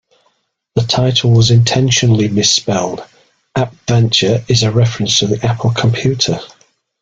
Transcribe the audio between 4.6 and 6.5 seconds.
a reference to the Apple computer.